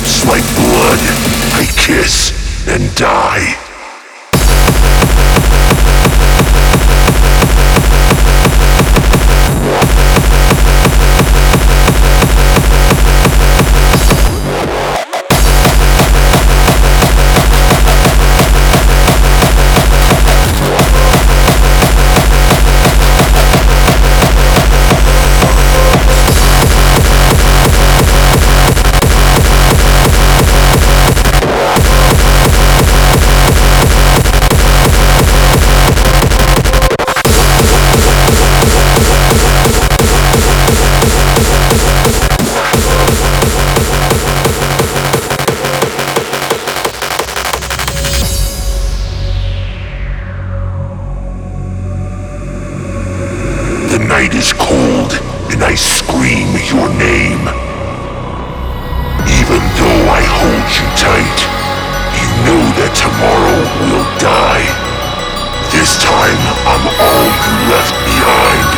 lips 0.00 0.24
like 0.26 0.44
blood. 0.54 0.98
I 1.52 1.66
kiss 1.76 2.32
and 2.66 2.94
die. 2.94 3.69
Your 56.70 56.88
name. 56.94 57.42
Even 59.26 59.60
though 59.74 60.02
I 60.06 60.22
hold 60.22 60.68
you 60.70 60.86
tight, 60.94 61.38
you 62.14 62.26
know 62.46 62.62
that 62.78 62.94
tomorrow 62.94 63.60
will 63.82 64.06
die. 64.22 64.66
This 65.74 65.98
time, 65.98 66.42
I'm 66.70 66.86
all 66.86 67.26
you 67.26 67.54
left 67.74 67.96
behind. 68.06 68.70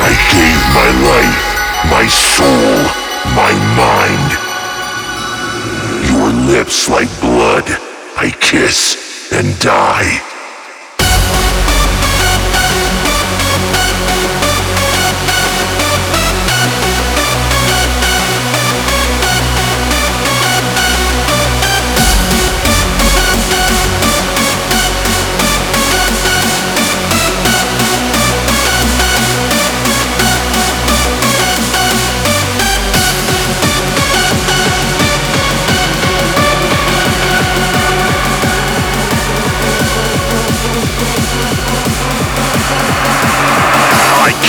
I 0.00 0.12
gave 0.32 0.60
my 0.72 0.90
life, 1.12 1.44
my 1.92 2.06
soul, 2.08 2.88
my 3.36 3.52
mind. 3.76 4.30
Your 6.08 6.32
lips 6.56 6.88
like 6.88 7.10
blood, 7.20 7.68
I 8.16 8.32
kiss 8.40 9.30
and 9.30 9.58
die. 9.60 10.35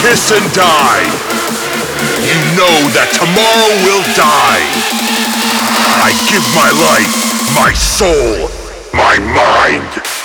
Kiss 0.07 0.31
and 0.31 0.53
die. 0.53 1.03
You 2.23 2.39
know 2.55 2.75
that 2.95 3.11
tomorrow 3.11 3.71
will 3.83 4.03
die. 4.15 4.63
I 5.99 6.15
give 6.31 6.45
my 6.55 6.71
life, 6.87 7.11
my 7.53 7.73
soul, 7.73 8.47
my 8.93 9.19
mind. 9.19 10.16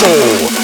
Soul. 0.00 0.59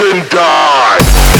And 0.00 0.30
die. 0.30 1.31